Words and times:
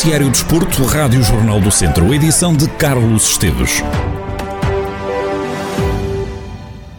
Noticiário 0.00 0.30
Desporto, 0.30 0.82
Rádio 0.84 1.22
Jornal 1.22 1.60
do 1.60 1.70
Centro, 1.70 2.14
edição 2.14 2.56
de 2.56 2.66
Carlos 2.70 3.32
Esteves. 3.32 3.82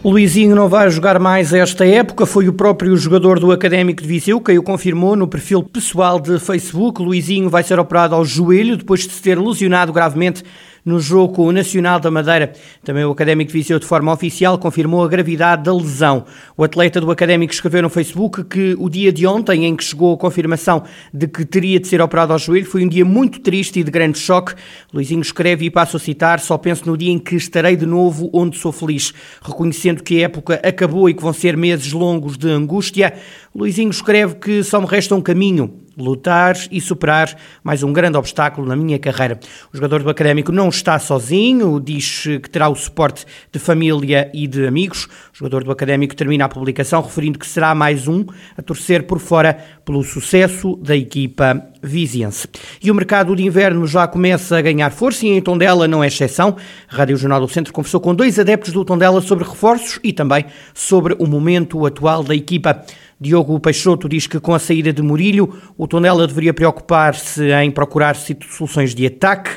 Luizinho 0.04 0.54
não 0.54 0.68
vai 0.68 0.88
jogar 0.88 1.18
mais 1.18 1.52
esta 1.52 1.84
época, 1.84 2.24
foi 2.26 2.46
o 2.46 2.52
próprio 2.52 2.96
jogador 2.96 3.40
do 3.40 3.50
Académico 3.50 4.00
de 4.00 4.06
Viseu 4.06 4.40
que 4.40 4.56
o 4.56 4.62
confirmou 4.62 5.16
no 5.16 5.26
perfil 5.26 5.64
pessoal 5.64 6.20
de 6.20 6.38
Facebook. 6.38 7.02
Luizinho 7.02 7.50
vai 7.50 7.64
ser 7.64 7.80
operado 7.80 8.14
ao 8.14 8.24
joelho 8.24 8.76
depois 8.76 9.00
de 9.00 9.12
se 9.12 9.20
ter 9.20 9.36
lesionado 9.36 9.92
gravemente 9.92 10.44
no 10.84 10.98
jogo 10.98 11.50
Nacional 11.52 12.00
da 12.00 12.10
Madeira. 12.10 12.52
Também 12.84 13.04
o 13.04 13.10
Académico 13.10 13.52
Viseu, 13.52 13.78
de 13.78 13.86
forma 13.86 14.12
oficial, 14.12 14.58
confirmou 14.58 15.04
a 15.04 15.08
gravidade 15.08 15.62
da 15.64 15.74
lesão. 15.74 16.24
O 16.56 16.64
atleta 16.64 17.00
do 17.00 17.10
Académico 17.10 17.52
escreveu 17.52 17.82
no 17.82 17.88
Facebook 17.88 18.44
que 18.44 18.74
o 18.78 18.88
dia 18.88 19.12
de 19.12 19.26
ontem, 19.26 19.64
em 19.64 19.76
que 19.76 19.84
chegou 19.84 20.14
a 20.14 20.18
confirmação 20.18 20.82
de 21.12 21.26
que 21.26 21.44
teria 21.44 21.78
de 21.78 21.86
ser 21.86 22.00
operado 22.00 22.32
ao 22.32 22.38
joelho, 22.38 22.66
foi 22.66 22.84
um 22.84 22.88
dia 22.88 23.04
muito 23.04 23.40
triste 23.40 23.80
e 23.80 23.84
de 23.84 23.90
grande 23.90 24.18
choque. 24.18 24.54
Luizinho 24.92 25.22
escreve 25.22 25.66
e 25.66 25.70
passo 25.70 25.96
a 25.96 26.00
citar: 26.00 26.40
Só 26.40 26.58
penso 26.58 26.86
no 26.86 26.96
dia 26.96 27.12
em 27.12 27.18
que 27.18 27.36
estarei 27.36 27.76
de 27.76 27.86
novo 27.86 28.28
onde 28.32 28.58
sou 28.58 28.72
feliz, 28.72 29.12
reconhecendo 29.42 30.02
que 30.02 30.20
a 30.20 30.24
época 30.24 30.60
acabou 30.64 31.08
e 31.08 31.14
que 31.14 31.22
vão 31.22 31.32
ser 31.32 31.56
meses 31.56 31.92
longos 31.92 32.36
de 32.36 32.48
angústia. 32.50 33.14
Luizinho 33.54 33.90
escreve 33.90 34.36
que 34.36 34.62
só 34.62 34.80
me 34.80 34.86
resta 34.86 35.14
um 35.14 35.20
caminho, 35.20 35.81
lutar 35.96 36.56
e 36.70 36.80
superar 36.80 37.36
mais 37.62 37.82
um 37.82 37.92
grande 37.92 38.16
obstáculo 38.16 38.66
na 38.66 38.76
minha 38.76 38.98
carreira. 38.98 39.38
O 39.72 39.76
jogador 39.76 40.02
do 40.02 40.10
Académico 40.10 40.52
não 40.52 40.68
está 40.68 40.98
sozinho, 40.98 41.80
diz 41.80 42.22
que 42.22 42.50
terá 42.50 42.68
o 42.68 42.74
suporte 42.74 43.24
de 43.50 43.58
família 43.58 44.30
e 44.34 44.46
de 44.46 44.66
amigos. 44.66 45.06
O 45.32 45.38
jogador 45.38 45.64
do 45.64 45.70
Académico 45.70 46.14
termina 46.14 46.44
a 46.44 46.48
publicação 46.48 47.02
referindo 47.02 47.38
que 47.38 47.46
será 47.46 47.74
mais 47.74 48.08
um 48.08 48.24
a 48.56 48.62
torcer 48.62 49.04
por 49.04 49.18
fora 49.18 49.58
pelo 49.84 50.02
sucesso 50.02 50.76
da 50.76 50.96
equipa 50.96 51.72
viziense. 51.82 52.48
E 52.82 52.90
o 52.90 52.94
mercado 52.94 53.34
de 53.34 53.42
inverno 53.42 53.86
já 53.86 54.06
começa 54.06 54.56
a 54.56 54.62
ganhar 54.62 54.90
força 54.90 55.26
e 55.26 55.30
em 55.30 55.42
Tondela 55.42 55.88
não 55.88 56.02
é 56.02 56.06
exceção. 56.06 56.56
A 56.88 56.96
Rádio 56.96 57.16
Jornal 57.16 57.40
do 57.40 57.48
Centro 57.48 57.72
conversou 57.72 58.00
com 58.00 58.14
dois 58.14 58.38
adeptos 58.38 58.72
do 58.72 58.84
Tondela 58.84 59.20
sobre 59.20 59.44
reforços 59.44 59.98
e 60.02 60.12
também 60.12 60.44
sobre 60.72 61.16
o 61.18 61.26
momento 61.26 61.84
atual 61.84 62.22
da 62.22 62.34
equipa. 62.34 62.84
Diogo 63.22 63.60
Peixoto 63.60 64.08
diz 64.08 64.26
que 64.26 64.40
com 64.40 64.52
a 64.52 64.58
saída 64.58 64.92
de 64.92 65.00
Murilho, 65.00 65.54
o 65.78 65.86
Tondela 65.86 66.26
deveria 66.26 66.52
preocupar-se 66.52 67.52
em 67.52 67.70
procurar 67.70 68.16
soluções 68.16 68.92
de 68.96 69.06
ataque. 69.06 69.50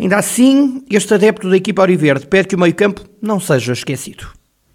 Ainda 0.00 0.16
assim, 0.16 0.82
este 0.90 1.12
adepto 1.12 1.50
da 1.50 1.56
equipa 1.58 1.82
Auriverde 1.82 2.26
pede 2.26 2.48
que 2.48 2.56
o 2.56 2.58
meio-campo 2.58 3.02
não 3.20 3.38
seja 3.38 3.74
esquecido. 3.74 4.28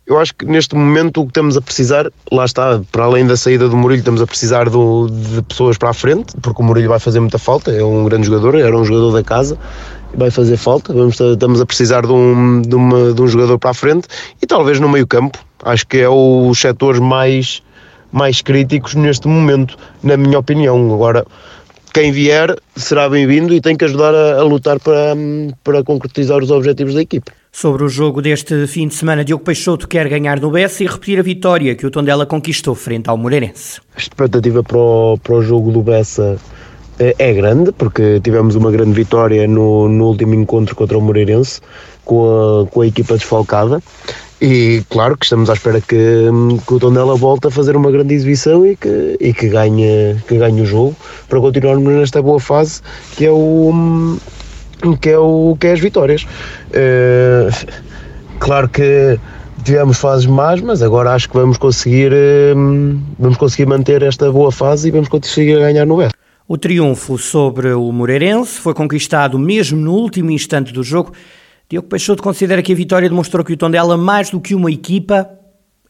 Eu 0.05 0.19
acho 0.19 0.35
que 0.35 0.45
neste 0.45 0.75
momento 0.75 1.19
o 1.19 1.23
que 1.23 1.31
estamos 1.31 1.57
a 1.57 1.61
precisar, 1.61 2.09
lá 2.31 2.45
está, 2.45 2.79
para 2.91 3.05
além 3.05 3.25
da 3.25 3.35
saída 3.35 3.67
do 3.67 3.75
Murilho, 3.75 3.99
estamos 3.99 4.21
a 4.21 4.27
precisar 4.27 4.69
do, 4.69 5.07
de 5.09 5.41
pessoas 5.41 5.77
para 5.77 5.89
a 5.89 5.93
frente, 5.93 6.37
porque 6.39 6.61
o 6.61 6.65
Murilho 6.65 6.89
vai 6.89 6.99
fazer 6.99 7.19
muita 7.19 7.39
falta, 7.39 7.71
é 7.71 7.83
um 7.83 8.05
grande 8.05 8.27
jogador, 8.27 8.55
era 8.55 8.77
um 8.77 8.85
jogador 8.85 9.11
da 9.11 9.23
casa, 9.23 9.57
vai 10.13 10.29
fazer 10.29 10.55
falta, 10.57 10.93
Vamos, 10.93 11.19
estamos 11.19 11.59
a 11.59 11.65
precisar 11.65 12.05
de 12.05 12.11
um, 12.13 12.61
de, 12.61 12.75
uma, 12.75 13.13
de 13.13 13.21
um 13.21 13.27
jogador 13.27 13.57
para 13.57 13.71
a 13.71 13.73
frente 13.73 14.07
e 14.41 14.45
talvez 14.45 14.79
no 14.79 14.87
meio 14.87 15.07
campo, 15.07 15.39
acho 15.63 15.85
que 15.87 15.97
é 15.97 16.07
os 16.07 16.57
setores 16.57 17.01
mais 17.01 17.61
mais 18.11 18.41
críticos 18.41 18.95
neste 18.95 19.27
momento, 19.27 19.77
na 20.03 20.17
minha 20.17 20.39
opinião. 20.39 20.93
Agora, 20.93 21.25
quem 21.93 22.11
vier 22.11 22.55
será 22.75 23.09
bem-vindo 23.09 23.53
e 23.53 23.61
tem 23.61 23.75
que 23.75 23.85
ajudar 23.85 24.13
a, 24.13 24.39
a, 24.39 24.43
lutar 24.43 24.79
para, 24.79 25.15
para 25.63 25.83
concretizar 25.83 26.37
os 26.39 26.51
objetivos 26.51 26.93
da 26.93 27.01
equipe. 27.01 27.31
Sobre 27.51 27.83
o 27.83 27.89
jogo 27.89 28.21
deste 28.21 28.67
fim 28.67 28.87
de 28.87 28.93
semana, 28.93 29.25
Diogo 29.25 29.43
Peixoto 29.43 29.87
quer 29.87 30.07
ganhar 30.07 30.39
no 30.39 30.51
Bessa 30.51 30.83
e 30.83 30.87
repetir 30.87 31.17
a 31.17 31.23
vitória 31.23 31.73
que 31.75 31.87
o 31.87 31.89
Tondela 31.89 32.25
conquistou 32.25 32.75
frente 32.75 33.09
ao 33.09 33.17
Moreirense. 33.17 33.81
A 33.95 33.99
expectativa 33.99 34.61
para 34.61 34.77
o, 34.77 35.17
para 35.17 35.33
o 35.33 35.41
jogo 35.41 35.71
do 35.71 35.81
Bessa 35.81 36.37
é, 36.99 37.15
é 37.17 37.33
grande, 37.33 37.71
porque 37.71 38.19
tivemos 38.19 38.55
uma 38.55 38.69
grande 38.69 38.91
vitória 38.91 39.47
no, 39.47 39.89
no 39.89 40.05
último 40.05 40.35
encontro 40.35 40.75
contra 40.75 40.97
o 40.97 41.01
Moreirense, 41.01 41.61
com 42.05 42.61
a, 42.63 42.67
com 42.67 42.81
a 42.81 42.87
equipa 42.87 43.15
desfalcada. 43.15 43.81
E 44.39 44.83
claro 44.89 45.17
que 45.17 45.25
estamos 45.25 45.49
à 45.49 45.53
espera 45.53 45.81
que, 45.81 46.29
que 46.67 46.73
o 46.73 46.79
Tondela 46.79 47.15
volte 47.15 47.47
a 47.47 47.51
fazer 47.51 47.75
uma 47.75 47.89
grande 47.89 48.13
exibição 48.13 48.65
e 48.65 48.75
que, 48.75 49.17
e 49.19 49.33
que, 49.33 49.49
ganhe, 49.49 50.15
que 50.27 50.37
ganhe 50.37 50.61
o 50.61 50.65
jogo 50.65 50.95
para 51.27 51.39
continuarmos 51.39 51.91
nesta 51.93 52.21
boa 52.21 52.39
fase 52.39 52.81
que 53.15 53.25
é 53.25 53.31
o 53.31 54.17
que 55.01 55.09
é, 55.09 55.17
o, 55.17 55.57
que 55.59 55.67
é 55.67 55.71
as 55.73 55.79
vitórias. 55.79 56.23
Uh, 56.69 57.49
claro 58.39 58.69
que 58.69 59.19
tivemos 59.63 59.97
fases 59.97 60.27
más, 60.27 60.61
mas 60.61 60.83
agora 60.83 61.13
acho 61.13 61.27
que 61.29 61.35
vamos 61.35 61.57
conseguir, 61.57 62.13
uh, 62.13 62.99
vamos 63.17 63.37
conseguir 63.37 63.65
manter 63.65 64.03
esta 64.03 64.31
boa 64.31 64.51
fase 64.51 64.89
e 64.89 64.91
vamos 64.91 65.09
conseguir 65.09 65.57
ganhar 65.57 65.85
no 65.85 65.97
Bessa. 65.97 66.13
O 66.47 66.57
triunfo 66.57 67.17
sobre 67.17 67.73
o 67.73 67.91
Moreirense 67.91 68.59
foi 68.59 68.73
conquistado 68.73 69.37
mesmo 69.37 69.79
no 69.79 69.93
último 69.93 70.29
instante 70.31 70.71
do 70.71 70.83
jogo 70.83 71.11
Diogo 71.69 71.89
Peixoto 71.89 72.23
considera 72.23 72.61
que 72.61 72.71
a 72.71 72.75
vitória 72.75 73.09
demonstrou 73.09 73.43
que 73.43 73.51
o 73.51 73.57
Tondela, 73.57 73.97
mais 73.97 74.29
do 74.29 74.39
que 74.39 74.55
uma 74.55 74.71
equipa, 74.71 75.29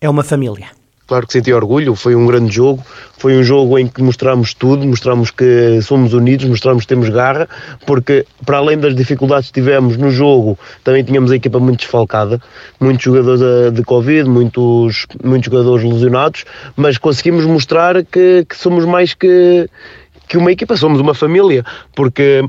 é 0.01 0.09
uma 0.09 0.23
família. 0.23 0.69
Claro 1.05 1.27
que 1.27 1.33
senti 1.33 1.53
orgulho, 1.53 1.93
foi 1.93 2.15
um 2.15 2.25
grande 2.25 2.53
jogo, 2.53 2.83
foi 3.19 3.37
um 3.37 3.43
jogo 3.43 3.77
em 3.77 3.87
que 3.87 4.01
mostramos 4.01 4.55
tudo, 4.55 4.87
mostramos 4.87 5.29
que 5.29 5.79
somos 5.83 6.13
unidos, 6.13 6.47
mostramos 6.47 6.83
que 6.83 6.87
temos 6.87 7.09
garra, 7.09 7.47
porque 7.85 8.25
para 8.43 8.57
além 8.57 8.77
das 8.77 8.95
dificuldades 8.95 9.49
que 9.49 9.53
tivemos 9.53 9.97
no 9.97 10.09
jogo, 10.09 10.57
também 10.83 11.03
tínhamos 11.03 11.31
a 11.31 11.35
equipa 11.35 11.59
muito 11.59 11.81
desfalcada, 11.81 12.41
muitos 12.79 13.03
jogadores 13.03 13.71
de 13.71 13.83
Covid, 13.83 14.27
muitos, 14.27 15.05
muitos 15.23 15.45
jogadores 15.45 15.85
lesionados, 15.85 16.43
mas 16.75 16.97
conseguimos 16.97 17.45
mostrar 17.45 18.03
que, 18.03 18.43
que 18.49 18.57
somos 18.57 18.83
mais 18.83 19.13
que, 19.13 19.69
que 20.27 20.37
uma 20.37 20.51
equipa, 20.51 20.75
somos 20.75 20.99
uma 20.99 21.13
família, 21.13 21.63
porque 21.95 22.43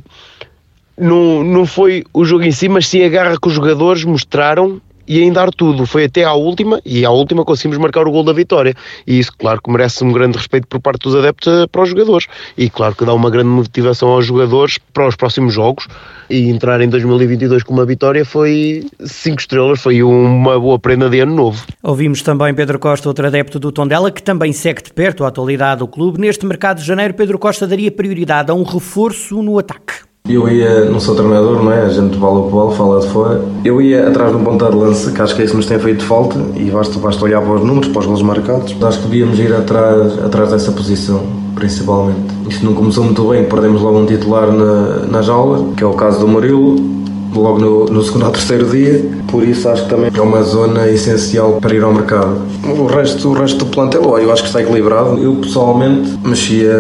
não, 0.98 1.44
não 1.44 1.66
foi 1.66 2.04
o 2.12 2.24
jogo 2.24 2.44
em 2.44 2.52
si, 2.52 2.68
mas 2.68 2.86
sim 2.86 3.02
a 3.04 3.08
garra 3.08 3.36
que 3.40 3.48
os 3.48 3.54
jogadores 3.54 4.04
mostraram 4.04 4.80
e 5.08 5.20
em 5.22 5.32
dar 5.32 5.50
tudo. 5.50 5.86
Foi 5.86 6.04
até 6.04 6.22
à 6.22 6.34
última, 6.34 6.80
e 6.84 7.04
à 7.04 7.10
última 7.10 7.44
conseguimos 7.44 7.78
marcar 7.78 8.06
o 8.06 8.10
gol 8.10 8.22
da 8.22 8.32
vitória. 8.32 8.74
E 9.06 9.18
isso, 9.18 9.32
claro, 9.36 9.60
que 9.62 9.70
merece 9.70 10.04
um 10.04 10.12
grande 10.12 10.36
respeito 10.36 10.68
por 10.68 10.80
parte 10.80 11.02
dos 11.04 11.16
adeptos 11.16 11.48
eh, 11.48 11.66
para 11.66 11.82
os 11.82 11.88
jogadores. 11.88 12.26
E 12.56 12.68
claro 12.68 12.94
que 12.94 13.04
dá 13.04 13.14
uma 13.14 13.30
grande 13.30 13.48
motivação 13.48 14.10
aos 14.10 14.26
jogadores 14.26 14.78
para 14.92 15.08
os 15.08 15.16
próximos 15.16 15.54
jogos. 15.54 15.88
E 16.28 16.50
entrar 16.50 16.80
em 16.82 16.88
2022 16.88 17.62
com 17.62 17.72
uma 17.72 17.86
vitória 17.86 18.22
foi 18.24 18.84
cinco 19.00 19.40
estrelas, 19.40 19.80
foi 19.80 20.02
uma 20.02 20.60
boa 20.60 20.78
prenda 20.78 21.08
de 21.08 21.20
ano 21.20 21.34
novo. 21.34 21.64
Ouvimos 21.82 22.20
também 22.20 22.54
Pedro 22.54 22.78
Costa, 22.78 23.08
outro 23.08 23.26
adepto 23.26 23.58
do 23.58 23.72
Tondela, 23.72 24.10
que 24.10 24.22
também 24.22 24.52
segue 24.52 24.82
de 24.82 24.92
perto 24.92 25.24
a 25.24 25.28
atualidade 25.28 25.78
do 25.78 25.88
clube. 25.88 26.20
Neste 26.20 26.44
mercado 26.44 26.80
de 26.80 26.86
janeiro, 26.86 27.14
Pedro 27.14 27.38
Costa 27.38 27.66
daria 27.66 27.90
prioridade 27.90 28.50
a 28.50 28.54
um 28.54 28.62
reforço 28.62 29.42
no 29.42 29.58
ataque. 29.58 30.07
Eu 30.28 30.46
ia, 30.46 30.84
não 30.84 31.00
sou 31.00 31.14
treinador, 31.14 31.62
não 31.62 31.72
é? 31.72 31.86
A 31.86 31.88
gente 31.88 32.18
bola 32.18 32.40
o 32.40 32.50
bola, 32.50 32.74
fala 32.74 33.00
de 33.00 33.08
fora. 33.08 33.42
Eu 33.64 33.80
ia 33.80 34.08
atrás 34.08 34.30
de 34.30 34.36
um 34.36 34.44
ponta 34.44 34.68
de 34.68 34.76
lança, 34.76 35.10
que 35.10 35.22
acho 35.22 35.34
que 35.34 35.40
é 35.40 35.44
isso 35.46 35.56
nos 35.56 35.64
tem 35.64 35.78
feito 35.78 36.04
falta, 36.04 36.38
e 36.54 36.70
basta, 36.70 36.98
basta 36.98 37.24
olhar 37.24 37.40
para 37.40 37.54
os 37.54 37.64
números, 37.64 37.88
para 37.88 38.00
os 38.00 38.06
gols 38.06 38.22
marcados. 38.22 38.76
Acho 38.82 38.98
que 38.98 39.08
devíamos 39.08 39.38
ir 39.38 39.54
atrás, 39.54 40.18
atrás 40.22 40.50
dessa 40.50 40.70
posição, 40.70 41.22
principalmente. 41.54 42.20
Isto 42.46 42.66
não 42.66 42.74
começou 42.74 43.04
muito 43.04 43.26
bem, 43.28 43.44
perdemos 43.44 43.80
logo 43.80 43.98
um 43.98 44.06
titular 44.06 44.52
na, 44.52 45.06
nas 45.06 45.30
aulas, 45.30 45.74
que 45.74 45.82
é 45.82 45.86
o 45.86 45.94
caso 45.94 46.20
do 46.20 46.28
Murilo 46.28 46.97
logo 47.40 47.58
no, 47.58 47.84
no, 47.86 48.02
segundo 48.02 48.26
ou 48.26 48.32
terceiro 48.32 48.68
dia, 48.68 49.04
por 49.30 49.42
isso 49.42 49.68
acho 49.68 49.84
que 49.84 49.90
também 49.90 50.10
é 50.14 50.20
uma 50.20 50.42
zona 50.42 50.88
essencial 50.88 51.60
para 51.60 51.74
ir 51.74 51.82
ao 51.82 51.92
mercado. 51.92 52.40
O 52.64 52.86
resto, 52.86 53.28
o 53.28 53.32
resto 53.32 53.64
do 53.64 53.66
plantel, 53.66 54.18
eu 54.18 54.32
acho 54.32 54.42
que 54.42 54.48
está 54.48 54.62
equilibrado. 54.62 55.18
Eu 55.22 55.36
pessoalmente 55.36 56.18
mexia, 56.26 56.76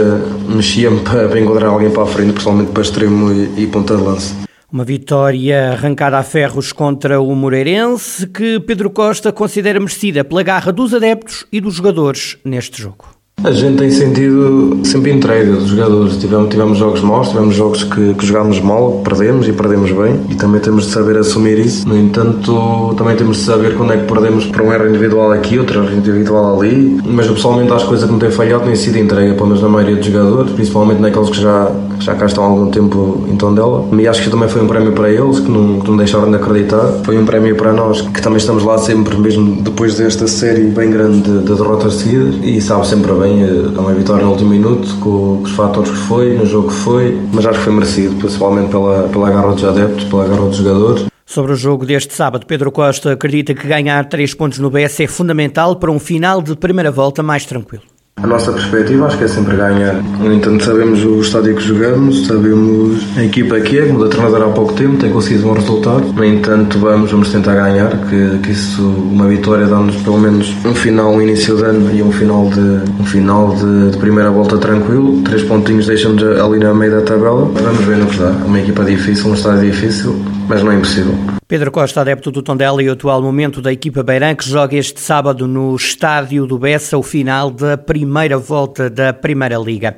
mexia-me 0.48 1.00
para 1.00 1.40
encontrar 1.40 1.68
alguém 1.68 1.90
para 1.90 2.02
a 2.02 2.06
frente, 2.06 2.32
pessoalmente 2.34 2.72
para 2.72 2.82
extremo 2.82 3.32
e, 3.32 3.62
e 3.62 3.66
ponta 3.66 3.96
de 3.96 4.02
lança. 4.02 4.34
Uma 4.70 4.84
vitória 4.84 5.72
arrancada 5.72 6.18
a 6.18 6.22
ferros 6.22 6.72
contra 6.72 7.20
o 7.20 7.34
Moreirense, 7.34 8.26
que 8.26 8.60
Pedro 8.60 8.90
Costa 8.90 9.32
considera 9.32 9.80
merecida 9.80 10.22
pela 10.22 10.42
garra 10.42 10.70
dos 10.70 10.92
adeptos 10.92 11.46
e 11.50 11.58
dos 11.58 11.74
jogadores 11.74 12.36
neste 12.44 12.82
jogo. 12.82 13.17
A 13.44 13.52
gente 13.52 13.76
tem 13.76 13.88
sentido 13.88 14.80
sempre 14.82 15.12
entrega 15.12 15.52
dos 15.52 15.68
jogadores. 15.68 16.16
Tivemos, 16.16 16.48
tivemos 16.48 16.76
jogos 16.76 17.00
maus, 17.02 17.28
tivemos 17.28 17.54
jogos 17.54 17.84
que, 17.84 18.14
que 18.14 18.26
jogámos 18.26 18.60
mal, 18.60 19.00
perdemos 19.04 19.46
e 19.46 19.52
perdemos 19.52 19.92
bem, 19.92 20.20
e 20.28 20.34
também 20.34 20.60
temos 20.60 20.86
de 20.86 20.90
saber 20.90 21.16
assumir 21.16 21.56
isso. 21.56 21.88
No 21.88 21.96
entanto, 21.96 22.94
também 22.98 23.14
temos 23.14 23.36
de 23.36 23.44
saber 23.44 23.76
quando 23.76 23.92
é 23.92 23.98
que 23.98 24.12
perdemos 24.12 24.46
para 24.46 24.64
um 24.64 24.72
erro 24.72 24.88
individual 24.88 25.30
aqui, 25.30 25.56
outro 25.56 25.84
erro 25.84 25.96
individual 25.96 26.58
ali. 26.58 27.00
Mas 27.06 27.26
eu 27.26 27.34
pessoalmente 27.34 27.72
acho 27.72 27.84
que 27.84 27.90
coisa 27.90 28.06
que 28.06 28.12
não 28.12 28.18
tem 28.18 28.30
falhado 28.32 28.64
tem 28.64 28.74
sido 28.74 28.98
entrega, 28.98 29.32
pelo 29.34 29.46
menos 29.46 29.62
na 29.62 29.68
maioria 29.68 29.94
dos 29.94 30.06
jogadores, 30.06 30.50
principalmente 30.50 31.00
naqueles 31.00 31.30
que 31.30 31.40
já, 31.40 31.70
já 32.00 32.16
cá 32.16 32.26
estão 32.26 32.42
há 32.42 32.48
algum 32.48 32.70
tempo 32.72 33.24
em 33.30 33.36
Tondela. 33.36 33.84
E 33.96 34.08
acho 34.08 34.20
que 34.20 34.30
também 34.30 34.48
foi 34.48 34.62
um 34.62 34.66
prémio 34.66 34.92
para 34.92 35.10
eles, 35.10 35.38
que 35.38 35.48
não, 35.48 35.78
que 35.78 35.88
não 35.88 35.96
deixaram 35.96 36.28
de 36.28 36.36
acreditar. 36.36 36.84
Foi 37.04 37.16
um 37.16 37.24
prémio 37.24 37.54
para 37.54 37.72
nós, 37.72 38.00
que 38.00 38.20
também 38.20 38.38
estamos 38.38 38.64
lá 38.64 38.78
sempre, 38.78 39.16
mesmo 39.16 39.62
depois 39.62 39.94
desta 39.94 40.26
série 40.26 40.64
bem 40.64 40.90
grande 40.90 41.20
de, 41.20 41.38
de 41.38 41.54
derrotas 41.54 41.94
seguidas, 41.94 42.34
e 42.42 42.60
sabe 42.60 42.84
sempre 42.88 43.12
bem 43.12 43.27
é 43.28 43.80
uma 43.80 43.92
vitória 43.92 44.24
no 44.24 44.32
último 44.32 44.50
minuto, 44.50 44.98
com, 45.00 45.42
os 45.42 45.50
fatores 45.52 45.90
que 45.90 45.96
foi, 45.96 46.34
no 46.34 46.46
jogo 46.46 46.68
que 46.68 46.74
foi, 46.74 47.20
mas 47.32 47.46
acho 47.46 47.58
que 47.58 47.64
foi 47.64 47.72
merecido, 47.74 48.16
principalmente 48.16 48.70
pela, 48.70 49.08
pela 49.08 49.30
garra 49.30 49.52
dos 49.54 49.64
adeptos, 49.64 50.04
pela 50.04 50.26
garra 50.26 50.46
dos 50.46 50.56
jogadores. 50.56 51.06
Sobre 51.26 51.52
o 51.52 51.56
jogo 51.56 51.84
deste 51.84 52.14
sábado, 52.14 52.46
Pedro 52.46 52.72
Costa 52.72 53.12
acredita 53.12 53.54
que 53.54 53.66
ganhar 53.66 54.08
três 54.08 54.32
pontos 54.32 54.58
no 54.58 54.70
BS 54.70 55.00
é 55.00 55.06
fundamental 55.06 55.76
para 55.76 55.90
um 55.90 55.98
final 55.98 56.40
de 56.40 56.56
primeira 56.56 56.90
volta 56.90 57.22
mais 57.22 57.44
tranquilo. 57.44 57.82
A 58.22 58.26
nossa 58.26 58.52
perspectiva 58.52 59.06
acho 59.06 59.16
que 59.16 59.24
é 59.24 59.28
sempre 59.28 59.56
ganhar. 59.56 59.94
No 60.18 60.32
entanto, 60.32 60.64
sabemos 60.64 61.04
o 61.04 61.20
estádio 61.20 61.54
que 61.54 61.62
jogamos, 61.62 62.26
sabemos 62.26 63.06
a 63.16 63.24
equipa 63.24 63.60
que 63.60 63.78
é, 63.78 63.86
mudou 63.86 64.06
a 64.06 64.10
treinador 64.10 64.42
há 64.42 64.50
pouco 64.50 64.72
tempo, 64.72 64.96
tem 64.96 65.10
conseguido 65.10 65.44
bons 65.44 65.60
resultados. 65.60 66.12
No 66.12 66.24
entanto, 66.24 66.78
vamos, 66.78 67.10
vamos 67.10 67.30
tentar 67.30 67.54
ganhar, 67.54 67.90
que, 68.08 68.38
que 68.42 68.50
isso, 68.50 68.82
uma 68.82 69.28
vitória 69.28 69.66
dá-nos 69.66 69.96
pelo 69.96 70.18
menos 70.18 70.52
um 70.64 70.74
final, 70.74 71.12
um 71.12 71.22
início 71.22 71.56
de 71.56 71.62
ano 71.62 71.94
e 71.94 72.02
um 72.02 72.10
final 72.10 72.50
de, 72.50 72.60
um 73.00 73.04
final 73.04 73.54
de, 73.54 73.90
de 73.92 73.98
primeira 73.98 74.30
volta 74.30 74.58
tranquilo. 74.58 75.22
Três 75.22 75.42
pontinhos 75.44 75.86
deixam-nos 75.86 76.22
ali 76.40 76.58
no 76.58 76.74
meio 76.74 76.90
da 76.90 77.02
tabela. 77.02 77.44
Vamos 77.44 77.84
ver 77.84 77.98
no 77.98 78.06
que 78.06 78.18
dá. 78.18 78.30
Uma 78.30 78.58
equipa 78.58 78.84
difícil, 78.84 79.30
um 79.30 79.34
estádio 79.34 79.70
difícil, 79.70 80.20
mas 80.48 80.62
não 80.62 80.72
é 80.72 80.76
impossível. 80.76 81.14
Pedro 81.46 81.70
Costa, 81.70 82.02
adepto 82.02 82.30
do 82.30 82.42
Tondela 82.42 82.82
e 82.82 82.88
atual 82.90 83.22
momento 83.22 83.62
da 83.62 83.72
equipa 83.72 84.02
Beirã, 84.02 84.34
que 84.34 84.46
joga 84.46 84.76
este 84.76 85.00
sábado 85.00 85.48
no 85.48 85.74
estádio 85.74 86.46
do 86.46 86.58
Bessa 86.58 86.98
o 86.98 87.02
final 87.02 87.50
da 87.50 87.78
primeira 87.78 88.07
volta 88.38 88.88
da 88.88 89.12
Primeira 89.12 89.56
Liga. 89.58 89.96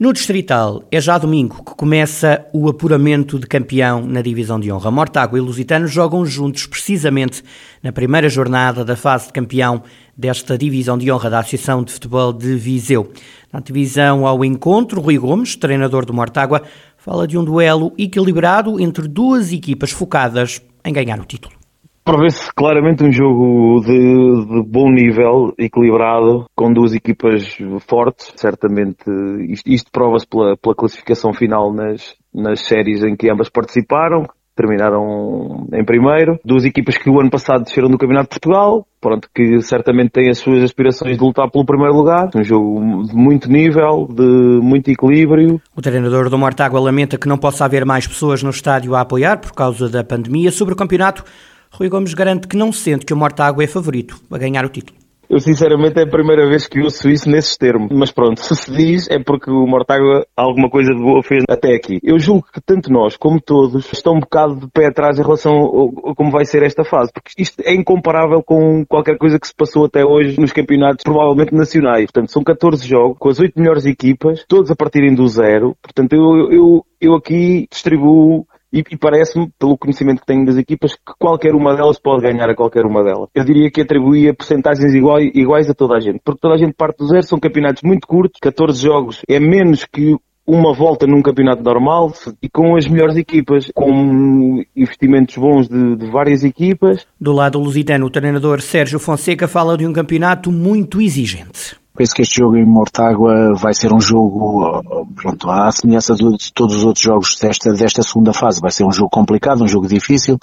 No 0.00 0.12
Distrital, 0.12 0.82
é 0.90 1.00
já 1.00 1.16
domingo 1.16 1.62
que 1.64 1.76
começa 1.76 2.44
o 2.52 2.68
apuramento 2.68 3.38
de 3.38 3.46
campeão 3.46 4.04
na 4.04 4.20
divisão 4.20 4.58
de 4.58 4.72
honra. 4.72 4.90
Mortágua 4.90 5.38
e 5.38 5.40
Lusitano 5.40 5.86
jogam 5.86 6.26
juntos 6.26 6.66
precisamente 6.66 7.44
na 7.82 7.92
primeira 7.92 8.28
jornada 8.28 8.84
da 8.84 8.96
fase 8.96 9.28
de 9.28 9.32
campeão 9.32 9.82
desta 10.16 10.58
divisão 10.58 10.98
de 10.98 11.12
honra 11.12 11.30
da 11.30 11.38
Associação 11.38 11.84
de 11.84 11.92
Futebol 11.92 12.32
de 12.32 12.56
Viseu. 12.56 13.12
Na 13.52 13.60
divisão 13.60 14.26
ao 14.26 14.44
encontro, 14.44 15.00
Rui 15.00 15.18
Gomes, 15.18 15.54
treinador 15.54 16.04
do 16.04 16.12
Mortágua, 16.12 16.62
fala 16.96 17.28
de 17.28 17.38
um 17.38 17.44
duelo 17.44 17.92
equilibrado 17.96 18.80
entre 18.80 19.06
duas 19.06 19.52
equipas 19.52 19.92
focadas 19.92 20.60
em 20.84 20.92
ganhar 20.92 21.20
o 21.20 21.24
título. 21.24 21.61
Prevê-se 22.04 22.52
claramente 22.52 23.04
um 23.04 23.12
jogo 23.12 23.80
de, 23.80 23.92
de, 23.92 24.62
bom 24.68 24.90
nível, 24.90 25.54
equilibrado, 25.56 26.46
com 26.54 26.72
duas 26.72 26.92
equipas 26.94 27.56
fortes. 27.86 28.32
Certamente 28.34 29.04
isto, 29.48 29.70
isto 29.70 29.90
prova-se 29.92 30.26
pela, 30.26 30.56
pela, 30.56 30.74
classificação 30.74 31.32
final 31.32 31.72
nas, 31.72 32.16
nas 32.34 32.66
séries 32.66 33.04
em 33.04 33.14
que 33.14 33.30
ambas 33.30 33.48
participaram, 33.48 34.26
terminaram 34.56 35.68
em 35.72 35.84
primeiro. 35.84 36.40
Duas 36.44 36.64
equipas 36.64 36.98
que 36.98 37.08
o 37.08 37.20
ano 37.20 37.30
passado 37.30 37.62
desceram 37.62 37.88
do 37.88 37.96
Campeonato 37.96 38.34
de 38.34 38.40
Portugal, 38.40 38.84
pronto, 39.00 39.28
que 39.32 39.60
certamente 39.62 40.10
têm 40.10 40.28
as 40.28 40.38
suas 40.38 40.60
aspirações 40.64 41.16
de 41.16 41.22
lutar 41.22 41.48
pelo 41.52 41.64
primeiro 41.64 41.94
lugar. 41.94 42.30
Um 42.34 42.42
jogo 42.42 43.04
de 43.04 43.14
muito 43.14 43.48
nível, 43.48 44.08
de 44.10 44.60
muito 44.60 44.90
equilíbrio. 44.90 45.60
O 45.76 45.80
treinador 45.80 46.28
do 46.28 46.36
Mortágua 46.36 46.80
lamenta 46.80 47.16
que 47.16 47.28
não 47.28 47.38
possa 47.38 47.64
haver 47.64 47.84
mais 47.84 48.08
pessoas 48.08 48.42
no 48.42 48.50
estádio 48.50 48.96
a 48.96 49.02
apoiar 49.02 49.38
por 49.38 49.52
causa 49.52 49.88
da 49.88 50.02
pandemia. 50.02 50.50
Sobre 50.50 50.74
o 50.74 50.76
campeonato, 50.76 51.24
Rui 51.72 51.88
Gomes 51.88 52.12
garante 52.12 52.46
que 52.46 52.56
não 52.56 52.70
sente 52.70 53.06
que 53.06 53.14
o 53.14 53.16
Mortágua 53.16 53.64
é 53.64 53.66
favorito 53.66 54.20
a 54.30 54.36
ganhar 54.36 54.64
o 54.64 54.68
título. 54.68 55.02
Eu 55.32 55.40
sinceramente 55.40 55.98
é 55.98 56.02
a 56.02 56.06
primeira 56.06 56.46
vez 56.46 56.66
que 56.66 56.78
ouço 56.82 57.08
isso 57.08 57.26
nesses 57.30 57.56
termos. 57.56 57.88
Mas 57.90 58.10
pronto, 58.10 58.38
se 58.38 58.54
se 58.54 58.70
diz 58.70 59.08
é 59.10 59.18
porque 59.18 59.50
o 59.50 59.66
Mortágua 59.66 60.26
alguma 60.36 60.68
coisa 60.68 60.92
de 60.92 61.00
boa 61.00 61.22
fez 61.22 61.42
até 61.48 61.74
aqui. 61.74 61.98
Eu 62.02 62.18
julgo 62.18 62.46
que 62.52 62.60
tanto 62.60 62.92
nós 62.92 63.16
como 63.16 63.40
todos 63.40 63.90
estão 63.90 64.16
um 64.16 64.20
bocado 64.20 64.56
de 64.56 64.70
pé 64.70 64.88
atrás 64.88 65.18
em 65.18 65.22
relação 65.22 65.90
a 66.04 66.14
como 66.14 66.30
vai 66.30 66.44
ser 66.44 66.62
esta 66.62 66.84
fase. 66.84 67.10
Porque 67.10 67.30
isto 67.40 67.62
é 67.64 67.74
incomparável 67.74 68.42
com 68.42 68.84
qualquer 68.84 69.16
coisa 69.16 69.40
que 69.40 69.46
se 69.46 69.54
passou 69.54 69.86
até 69.86 70.04
hoje 70.04 70.38
nos 70.38 70.52
campeonatos 70.52 71.02
provavelmente 71.02 71.54
nacionais. 71.54 72.04
Portanto, 72.12 72.30
são 72.30 72.44
14 72.44 72.86
jogos 72.86 73.16
com 73.18 73.30
as 73.30 73.40
8 73.40 73.58
melhores 73.58 73.86
equipas, 73.86 74.44
todos 74.46 74.70
a 74.70 74.76
partirem 74.76 75.14
do 75.14 75.26
zero. 75.26 75.74
Portanto, 75.80 76.12
eu, 76.12 76.52
eu, 76.52 76.86
eu 77.00 77.14
aqui 77.14 77.66
distribuo 77.70 78.46
e, 78.72 78.82
e 78.90 78.96
parece-me, 78.96 79.50
pelo 79.58 79.76
conhecimento 79.76 80.20
que 80.20 80.26
tenho 80.26 80.46
das 80.46 80.56
equipas, 80.56 80.94
que 80.94 81.12
qualquer 81.18 81.54
uma 81.54 81.74
delas 81.76 81.98
pode 81.98 82.22
ganhar 82.22 82.48
a 82.48 82.54
qualquer 82.54 82.84
uma 82.84 83.04
delas. 83.04 83.28
Eu 83.34 83.44
diria 83.44 83.70
que 83.70 83.80
atribuía 83.80 84.34
porcentagens 84.34 84.94
iguais, 84.94 85.30
iguais 85.34 85.68
a 85.68 85.74
toda 85.74 85.96
a 85.96 86.00
gente, 86.00 86.20
porque 86.24 86.40
toda 86.40 86.54
a 86.54 86.58
gente 86.58 86.74
parte 86.74 86.98
do 86.98 87.06
zero, 87.06 87.22
são 87.22 87.38
campeonatos 87.38 87.82
muito 87.82 88.06
curtos, 88.06 88.38
14 88.40 88.80
jogos 88.80 89.22
é 89.28 89.38
menos 89.38 89.84
que 89.84 90.16
uma 90.46 90.74
volta 90.74 91.06
num 91.06 91.22
campeonato 91.22 91.62
normal 91.62 92.12
e 92.42 92.48
com 92.48 92.76
as 92.76 92.88
melhores 92.88 93.16
equipas, 93.16 93.70
com 93.74 94.62
investimentos 94.74 95.36
bons 95.36 95.68
de, 95.68 95.96
de, 95.96 96.10
várias 96.10 96.42
equipas. 96.42 97.06
Do 97.20 97.32
lado 97.32 97.60
lusitano, 97.60 98.06
o 98.06 98.10
treinador 98.10 98.60
Sérgio 98.60 98.98
Fonseca 98.98 99.46
fala 99.46 99.76
de 99.76 99.86
um 99.86 99.92
campeonato 99.92 100.50
muito 100.50 101.00
exigente. 101.00 101.80
Penso 101.94 102.14
que 102.14 102.22
este 102.22 102.36
jogo 102.36 102.56
em 102.56 102.64
Mortágua 102.64 103.54
vai 103.54 103.74
ser 103.74 103.92
um 103.92 104.00
jogo, 104.00 104.82
pronto, 105.14 105.50
à 105.50 105.70
semelhança 105.70 106.14
de 106.14 106.52
todos 106.54 106.76
os 106.76 106.84
outros 106.84 107.04
jogos 107.04 107.36
desta, 107.38 107.70
desta 107.74 108.02
segunda 108.02 108.32
fase. 108.32 108.62
Vai 108.62 108.70
ser 108.70 108.84
um 108.84 108.92
jogo 108.92 109.10
complicado, 109.10 109.62
um 109.62 109.68
jogo 109.68 109.86
difícil. 109.86 110.38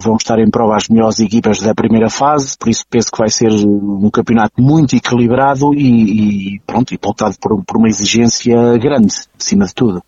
Vão 0.00 0.16
estar 0.16 0.38
em 0.38 0.48
prova 0.48 0.76
as 0.76 0.88
melhores 0.88 1.18
equipas 1.18 1.58
da 1.60 1.74
primeira 1.74 2.08
fase, 2.08 2.56
por 2.56 2.68
isso 2.68 2.84
penso 2.88 3.10
que 3.10 3.18
vai 3.18 3.30
ser 3.30 3.50
um 3.50 4.08
campeonato 4.10 4.62
muito 4.62 4.94
equilibrado 4.94 5.74
e, 5.74 6.54
e 6.56 6.60
pronto, 6.60 6.94
e 6.94 6.98
pautado 6.98 7.34
por, 7.40 7.64
por 7.64 7.78
uma 7.78 7.88
exigência 7.88 8.78
grande, 8.78 9.12
acima 9.36 9.66
de 9.66 9.74
tudo. 9.74 10.02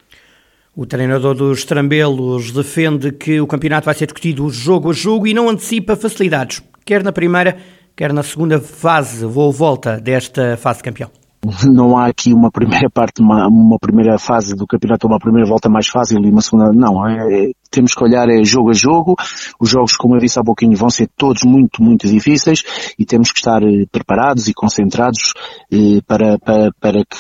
O 0.76 0.87
treinador 0.87 1.35
dos 1.35 1.64
Trambelos 1.64 2.50
defende 2.50 3.12
que 3.12 3.41
o 3.41 3.46
campeonato 3.46 3.87
vai 3.87 3.94
ser 3.94 4.06
discutido 4.06 4.49
jogo 4.50 4.91
a 4.91 4.93
jogo 4.93 5.26
e 5.26 5.35
não 5.35 5.49
antecipa 5.49 5.96
facilidades, 5.96 6.62
quer 6.85 7.02
na 7.02 7.12
primeira, 7.12 7.56
quer 7.96 8.12
na 8.12 8.23
segunda 8.23 8.61
fase, 8.61 9.25
vou 9.25 9.52
volta 9.52 10.00
desta 10.00 10.56
fase 10.56 10.82
campeão? 10.82 11.11
Não 11.70 11.96
há 11.96 12.06
aqui 12.06 12.32
uma 12.32 12.50
primeira 12.50 12.88
parte, 12.91 13.20
uma, 13.20 13.46
uma 13.46 13.79
primeira 13.79 14.19
fase 14.19 14.55
do 14.55 14.67
campeonato, 14.67 15.06
uma 15.06 15.19
primeira 15.19 15.46
volta 15.46 15.69
mais 15.69 15.87
fácil 15.88 16.19
e 16.25 16.31
uma 16.31 16.41
segunda. 16.41 16.73
Não, 16.73 17.06
é, 17.06 17.49
é, 17.49 17.50
temos 17.70 17.94
que 17.94 18.02
olhar 18.02 18.29
é 18.29 18.43
jogo 18.43 18.70
a 18.70 18.73
jogo. 18.73 19.14
Os 19.61 19.69
jogos, 19.69 19.96
como 19.96 20.17
eu 20.17 20.20
disse 20.20 20.38
há 20.38 20.43
pouquinho, 20.43 20.76
vão 20.76 20.91
ser 20.91 21.08
todos 21.17 21.43
muito, 21.44 21.82
muito 21.82 22.06
difíceis 22.06 22.62
e 22.99 23.05
temos 23.05 23.31
que 23.31 23.38
estar 23.38 23.62
eh, 23.62 23.85
preparados 23.91 24.49
e 24.49 24.55
concentrados 24.55 25.32
eh, 25.70 26.00
para, 26.06 26.38
para, 26.38 26.70
para 26.81 27.05
que 27.05 27.17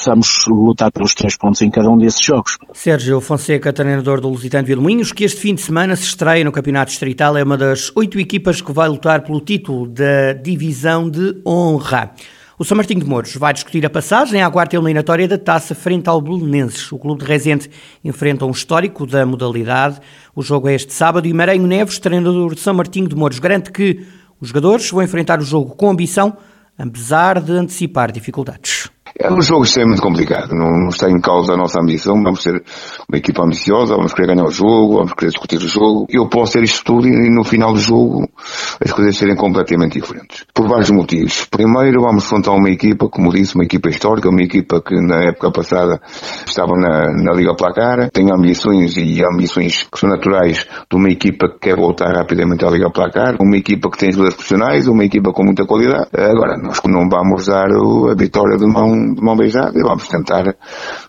possamos 0.00 0.46
lutar 0.48 0.90
pelos 0.90 1.14
três 1.14 1.36
pontos 1.36 1.60
em 1.60 1.70
cada 1.70 1.90
um 1.90 1.98
desses 1.98 2.24
jogos. 2.24 2.56
Sérgio 2.72 3.20
Fonseca, 3.20 3.72
treinador 3.72 4.20
do 4.20 4.28
Lusitano 4.28 4.66
de 4.66 5.12
que 5.12 5.24
este 5.24 5.40
fim 5.40 5.54
de 5.54 5.60
semana 5.60 5.94
se 5.94 6.04
estreia 6.04 6.42
no 6.42 6.52
Campeonato 6.52 6.90
Distrital, 6.90 7.36
é 7.36 7.42
uma 7.42 7.56
das 7.56 7.92
oito 7.94 8.18
equipas 8.18 8.62
que 8.62 8.72
vai 8.72 8.88
lutar 8.88 9.22
pelo 9.22 9.40
título 9.40 9.86
da 9.86 10.32
Divisão 10.32 11.10
de 11.10 11.42
Honra. 11.46 12.12
O 12.58 12.64
São 12.64 12.76
Martinho 12.76 13.00
de 13.00 13.06
Mouros 13.06 13.34
vai 13.36 13.52
discutir 13.52 13.84
a 13.84 13.90
passagem 13.90 14.42
à 14.42 14.50
quarta 14.50 14.76
eliminatória 14.76 15.26
da 15.26 15.38
taça 15.38 15.74
frente 15.74 16.08
ao 16.08 16.20
Belenenses. 16.20 16.92
O 16.92 16.98
clube 16.98 17.20
de 17.22 17.26
Rezende 17.26 17.70
enfrenta 18.04 18.44
um 18.44 18.50
histórico 18.50 19.06
da 19.06 19.24
modalidade. 19.24 19.98
O 20.34 20.42
jogo 20.42 20.68
é 20.68 20.74
este 20.74 20.92
sábado 20.92 21.26
e 21.26 21.32
Maranhão 21.32 21.66
Neves, 21.66 21.98
treinador 21.98 22.54
de 22.54 22.60
São 22.60 22.74
Martinho 22.74 23.08
de 23.08 23.16
Mouros, 23.16 23.38
garante 23.38 23.70
que 23.70 24.04
os 24.40 24.48
jogadores 24.48 24.90
vão 24.90 25.02
enfrentar 25.02 25.40
o 25.40 25.44
jogo 25.44 25.74
com 25.74 25.90
ambição, 25.90 26.36
apesar 26.78 27.40
de 27.40 27.52
antecipar 27.52 28.12
dificuldades. 28.12 28.90
É 29.22 29.30
um 29.30 29.42
jogo 29.42 29.64
extremamente 29.64 30.00
complicado, 30.00 30.54
não, 30.54 30.70
não, 30.70 30.88
está 30.88 31.10
em 31.10 31.20
causa 31.20 31.52
a 31.52 31.56
nossa 31.56 31.78
ambição, 31.78 32.14
vamos 32.22 32.42
ser 32.42 32.64
uma 33.06 33.18
equipa 33.18 33.44
ambiciosa, 33.44 33.94
vamos 33.94 34.14
querer 34.14 34.28
ganhar 34.28 34.46
o 34.46 34.50
jogo, 34.50 34.96
vamos 34.96 35.12
querer 35.12 35.30
discutir 35.30 35.58
o 35.58 35.68
jogo. 35.68 36.06
Eu 36.08 36.26
posso 36.26 36.54
ter 36.54 36.62
isto 36.62 36.82
tudo 36.82 37.06
e 37.06 37.28
no 37.28 37.44
final 37.44 37.74
do 37.74 37.78
jogo 37.78 38.26
as 38.82 38.90
coisas 38.90 39.14
serem 39.18 39.36
completamente 39.36 40.00
diferentes. 40.00 40.46
Por 40.54 40.66
vários 40.66 40.90
motivos. 40.90 41.44
Primeiro, 41.50 42.00
vamos 42.00 42.24
enfrentar 42.24 42.52
uma 42.52 42.70
equipa, 42.70 43.10
como 43.10 43.30
disse, 43.30 43.56
uma 43.56 43.64
equipa 43.64 43.90
histórica, 43.90 44.30
uma 44.30 44.42
equipa 44.42 44.80
que 44.80 44.94
na 44.94 45.22
época 45.24 45.52
passada 45.52 46.00
estava 46.46 46.72
na, 46.76 47.12
na 47.12 47.32
Liga 47.34 47.54
Placar, 47.54 48.08
tem 48.10 48.32
ambições 48.32 48.96
e 48.96 49.22
ambições 49.22 49.82
que 49.82 49.98
são 49.98 50.08
naturais 50.08 50.66
de 50.90 50.96
uma 50.96 51.10
equipa 51.10 51.46
que 51.46 51.58
quer 51.58 51.76
voltar 51.76 52.10
rapidamente 52.16 52.64
à 52.64 52.70
Liga 52.70 52.90
Placar, 52.90 53.36
uma 53.38 53.58
equipa 53.58 53.90
que 53.90 53.98
tem 53.98 54.12
jogadores 54.12 54.36
profissionais, 54.36 54.88
uma 54.88 55.04
equipa 55.04 55.30
com 55.30 55.44
muita 55.44 55.66
qualidade. 55.66 56.08
Agora, 56.16 56.56
nós 56.56 56.80
não 56.86 57.06
vamos 57.06 57.44
dar 57.44 57.68
a 57.68 58.14
vitória 58.14 58.56
de 58.56 58.66
mão 58.66 59.09
de 59.14 59.22
mão 59.22 59.36
beijada 59.36 59.78
e 59.78 59.82
vamos 59.82 60.08
tentar 60.08 60.54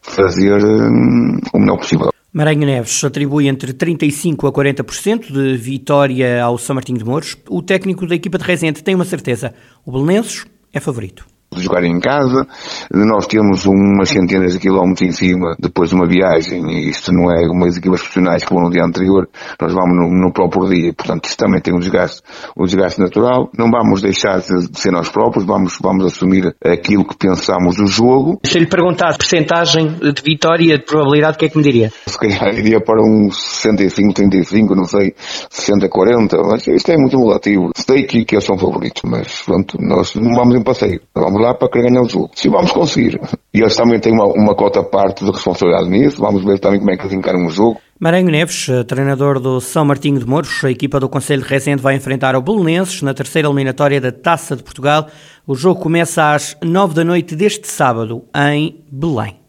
fazer 0.02 0.64
um, 0.64 1.40
o 1.54 1.60
melhor 1.60 1.78
possível. 1.78 2.10
Maranhão 2.34 2.66
Neves 2.66 3.04
atribui 3.04 3.48
entre 3.48 3.74
35% 3.74 4.48
a 4.48 4.52
40% 4.52 5.34
de 5.34 5.58
vitória 5.58 6.42
ao 6.42 6.58
São 6.58 6.74
Martinho 6.76 6.98
de 6.98 7.06
Mouros. 7.06 7.36
O 7.50 7.62
técnico 7.62 8.08
da 8.08 8.16
equipa 8.16 8.38
de 8.38 8.46
Rezende 8.46 8.84
tem 8.84 8.96
uma 8.96 9.04
certeza, 9.04 9.54
o 9.86 9.92
Belenenses 9.92 10.46
é 10.74 10.80
favorito 10.80 11.26
de 11.54 11.64
jogar 11.64 11.84
em 11.84 12.00
casa. 12.00 12.48
Nós 12.94 13.28
temos 13.28 13.66
umas 13.66 14.10
centenas 14.10 14.54
de 14.54 14.60
quilómetros 14.60 15.08
em 15.08 15.12
cima 15.12 15.56
depois 15.60 15.90
de 15.90 15.96
uma 15.96 16.08
viagem, 16.08 16.66
e 16.72 16.90
isto 16.90 17.12
não 17.12 17.30
é 17.30 17.46
umas 17.50 17.78
equipas 17.78 18.00
profissionais 18.00 18.44
que 18.44 18.54
vão 18.54 18.64
no 18.64 18.70
dia 18.70 18.84
anterior, 18.84 19.28
nós 19.60 19.74
vamos 19.74 19.96
no, 19.96 20.10
no 20.10 20.32
próprio 20.32 20.70
dia, 20.70 20.94
portanto 20.94 21.26
isto 21.26 21.38
também 21.38 21.62
tem 21.62 21.74
um 21.74 21.80
desgaste, 21.80 22.22
um 22.56 22.64
desgaste 22.64 23.02
natural. 23.02 23.50
Não 23.58 23.70
vamos 23.70 24.02
deixar 24.02 24.40
de, 24.40 24.80
ser 24.80 24.92
nós 24.92 25.10
próprios, 25.10 25.46
vamos, 25.46 25.78
vamos 25.82 26.06
assumir 26.06 26.56
aquilo 26.64 27.06
que 27.06 27.18
pensamos 27.18 27.76
do 27.76 27.86
jogo. 27.86 28.40
Se 28.46 28.58
lhe 28.58 28.68
perguntasse 28.68 29.18
percentagem 29.18 29.96
de 30.00 30.22
vitória, 30.24 30.78
de 30.78 30.86
probabilidade, 30.86 31.36
o 31.36 31.40
que 31.40 31.46
é 31.46 31.50
que 31.50 31.58
me 31.58 31.64
diria? 31.64 31.92
Se 32.06 32.18
calhar 32.18 32.54
iria 32.56 32.80
para 32.80 33.02
uns 33.02 33.38
65, 33.62 34.14
35, 34.14 34.76
não 34.76 34.86
sei, 34.86 35.14
60, 35.50 35.90
40, 35.90 36.38
mas 36.44 36.68
isto 36.68 36.92
é 36.92 36.98
muito 36.98 37.18
relativo. 37.18 37.72
Sei 37.76 38.04
que, 38.04 38.24
que 38.24 38.36
eles 38.36 38.46
são 38.46 38.58
favoritos, 38.58 39.02
mas 39.04 39.42
pronto, 39.42 39.78
nós 39.82 40.16
não 40.16 40.34
vamos 40.34 40.56
em 40.56 40.64
passeio, 40.64 41.02
vamos 41.14 41.41
lá 41.42 41.54
para 41.54 41.70
querer 41.70 41.90
ganhar 41.90 42.02
o 42.02 42.10
jogo. 42.10 42.30
Se 42.34 42.50
vamos 42.50 42.72
conseguir. 42.72 43.20
E 43.54 43.60
eles 43.60 43.76
também 43.76 44.00
têm 44.00 44.14
uma, 44.14 44.26
uma 44.26 44.56
cota 44.56 44.84
parte 44.84 45.26
de 45.26 45.32
responsabilidade 45.32 45.90
nisso. 45.90 46.22
Vamos 46.22 46.44
ver 46.44 46.60
também 46.60 46.80
como 46.80 46.92
é 46.92 46.96
que 46.96 47.04
eles 47.04 47.14
encaram 47.14 47.46
o 47.46 47.50
jogo. 47.50 47.80
Maranhão 48.00 48.32
Neves, 48.32 48.68
treinador 48.88 49.40
do 49.40 49.62
São 49.62 49.86
Martinho 49.86 50.20
de 50.20 50.26
Mouros, 50.26 50.64
a 50.64 50.72
equipa 50.72 51.00
do 51.00 51.08
Conselho 51.08 51.44
de 51.44 51.48
Rezende 51.48 51.84
vai 51.84 51.96
enfrentar 51.96 52.36
o 52.36 52.42
Belenenses 52.42 53.02
na 53.02 53.14
terceira 53.14 53.48
eliminatória 53.48 54.02
da 54.02 54.12
Taça 54.12 54.56
de 54.56 54.64
Portugal. 54.64 55.08
O 55.46 55.54
jogo 55.54 55.80
começa 55.80 56.34
às 56.34 56.58
nove 56.64 56.96
da 56.96 57.04
noite 57.04 57.36
deste 57.36 57.68
sábado, 57.68 58.24
em 58.36 58.84
Belém. 58.92 59.41